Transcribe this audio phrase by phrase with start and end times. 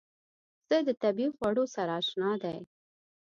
[0.65, 2.57] پسه د طبیعي خوړو سره اشنا دی.